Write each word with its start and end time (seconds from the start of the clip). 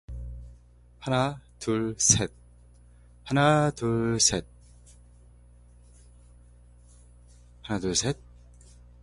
하나, 0.99 1.39
둘, 1.59 1.93
셋 1.99 2.31